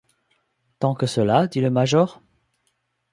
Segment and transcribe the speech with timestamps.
[0.79, 1.45] Tant que cela?
[1.45, 2.23] dit le major.